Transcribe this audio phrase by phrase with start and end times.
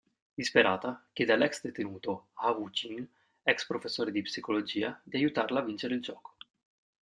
[0.39, 3.07] Disperata, chiede all'ex-detenuto Ha Woo-jin,
[3.43, 6.37] ex-professore di psicologia, di aiutarla a vincere il gioco.